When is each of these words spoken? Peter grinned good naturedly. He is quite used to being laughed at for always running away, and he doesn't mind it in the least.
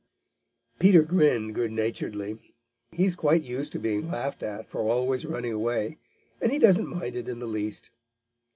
Peter 0.79 1.03
grinned 1.03 1.53
good 1.53 1.71
naturedly. 1.71 2.41
He 2.91 3.05
is 3.05 3.15
quite 3.15 3.43
used 3.43 3.71
to 3.73 3.79
being 3.79 4.09
laughed 4.09 4.41
at 4.41 4.65
for 4.65 4.81
always 4.81 5.25
running 5.25 5.53
away, 5.53 5.99
and 6.41 6.51
he 6.51 6.57
doesn't 6.57 6.87
mind 6.87 7.15
it 7.15 7.29
in 7.29 7.37
the 7.37 7.45
least. 7.45 7.91